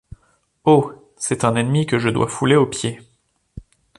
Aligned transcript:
Oh! 0.65 0.95
c’est 1.15 1.43
un 1.45 1.55
ennemi 1.55 1.85
que 1.85 1.99
je 1.99 2.09
dois 2.09 2.27
fouler 2.27 2.55
aux 2.55 2.65
pieds. 2.65 2.99